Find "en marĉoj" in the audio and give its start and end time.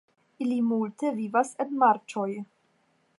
1.65-2.29